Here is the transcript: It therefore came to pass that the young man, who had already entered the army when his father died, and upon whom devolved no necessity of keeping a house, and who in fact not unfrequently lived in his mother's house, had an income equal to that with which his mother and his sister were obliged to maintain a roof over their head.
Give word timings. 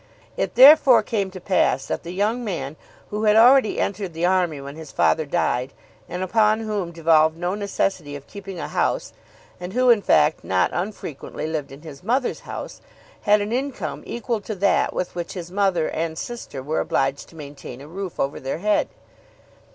It 0.35 0.55
therefore 0.55 1.03
came 1.03 1.29
to 1.29 1.39
pass 1.39 1.85
that 1.85 2.01
the 2.01 2.11
young 2.11 2.43
man, 2.43 2.75
who 3.11 3.25
had 3.25 3.35
already 3.35 3.79
entered 3.79 4.13
the 4.15 4.25
army 4.25 4.59
when 4.59 4.75
his 4.75 4.91
father 4.91 5.27
died, 5.27 5.73
and 6.09 6.23
upon 6.23 6.61
whom 6.61 6.91
devolved 6.91 7.37
no 7.37 7.53
necessity 7.53 8.15
of 8.15 8.25
keeping 8.25 8.57
a 8.59 8.67
house, 8.67 9.13
and 9.59 9.73
who 9.73 9.91
in 9.91 10.01
fact 10.01 10.43
not 10.43 10.71
unfrequently 10.73 11.45
lived 11.45 11.71
in 11.71 11.83
his 11.83 12.01
mother's 12.01 12.39
house, 12.39 12.81
had 13.21 13.41
an 13.41 13.53
income 13.53 14.01
equal 14.07 14.41
to 14.41 14.55
that 14.55 14.91
with 14.91 15.13
which 15.13 15.33
his 15.33 15.51
mother 15.51 15.87
and 15.87 16.13
his 16.13 16.19
sister 16.19 16.63
were 16.63 16.79
obliged 16.79 17.29
to 17.29 17.35
maintain 17.35 17.79
a 17.79 17.87
roof 17.87 18.19
over 18.19 18.39
their 18.39 18.57
head. 18.57 18.89